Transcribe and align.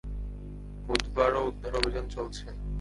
বুধবারও 0.87 1.41
উদ্ধার 1.47 1.73
অভিযান 1.75 2.05
চলছে। 2.09 2.45